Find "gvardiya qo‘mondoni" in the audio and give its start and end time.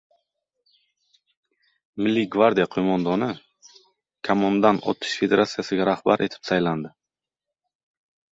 2.35-3.27